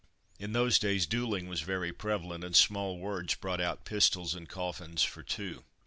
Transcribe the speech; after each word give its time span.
In 0.39 0.53
those 0.53 0.79
days 0.79 1.05
duelling 1.05 1.47
was 1.47 1.61
very 1.61 1.93
prevalent, 1.93 2.43
and 2.43 2.55
small 2.55 2.97
words 2.97 3.35
brought 3.35 3.61
out 3.61 3.85
pistols 3.85 4.33
and 4.33 4.49
coffins 4.49 5.03
for 5.03 5.21
two. 5.21 5.63